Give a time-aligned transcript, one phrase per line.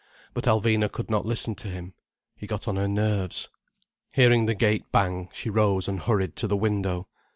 [0.33, 1.93] But Alvina could not listen to him.
[2.35, 3.49] He got on her nerves.
[4.11, 7.07] Hearing the gate bang, she rose and hurried to the window.